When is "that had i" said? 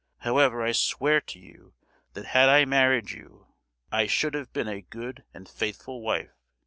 2.13-2.65